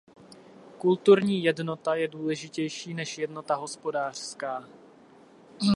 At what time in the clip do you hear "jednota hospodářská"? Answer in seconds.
3.17-4.67